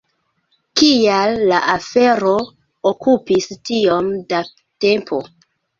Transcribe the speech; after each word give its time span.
Kial 0.81 1.37
la 1.51 1.59
afero 1.75 2.33
okupis 2.93 3.53
tiom 3.71 4.13
da 4.35 4.45
tempo? 4.87 5.27